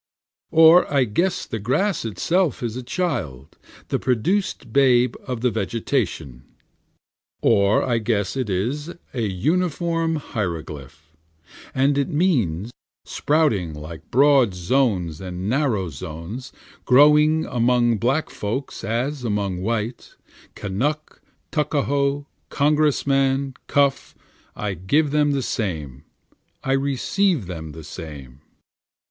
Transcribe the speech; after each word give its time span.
Or 0.49 0.91
I 0.91 1.03
guess 1.03 1.45
the 1.45 1.59
grass 1.59 2.05
is 2.05 2.11
itself 2.13 2.63
a 2.63 2.81
child, 2.81 3.55
the 3.89 3.99
produced 3.99 4.73
babe 4.73 5.15
of 5.27 5.41
the 5.41 5.51
vegetation. 5.51 6.43
Or 7.43 7.83
I 7.83 7.99
guess 7.99 8.35
it 8.35 8.49
is 8.49 8.95
a 9.13 9.21
uniform 9.21 10.15
hieroglyphic, 10.15 10.97
And 11.75 11.99
it 11.99 12.09
means, 12.09 12.71
Sprouting 13.05 13.75
alike 13.75 14.01
in 14.01 14.09
broad 14.09 14.55
zones 14.55 15.21
and 15.21 15.47
narrow 15.47 15.89
zones, 15.89 16.51
Growing 16.83 17.45
among 17.45 17.97
black 17.97 18.31
folks 18.31 18.83
as 18.83 19.23
among 19.23 19.61
white, 19.61 20.15
Kanuck, 20.55 21.21
Tuckahoe, 21.51 22.25
Congressman, 22.49 23.53
Cuff, 23.67 24.15
I 24.55 24.73
give 24.73 25.11
them 25.11 25.33
the 25.33 25.43
same, 25.43 26.05
I 26.63 26.71
receive 26.71 27.45
them 27.45 27.73
the 27.73 27.83
same. 27.83 28.41